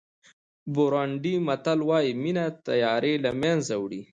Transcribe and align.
بورونډي 0.73 1.35
متل 1.47 1.79
وایي 1.89 2.11
مینه 2.21 2.45
تیارې 2.65 3.13
له 3.25 3.31
منځه 3.41 3.73
وړي. 3.81 4.01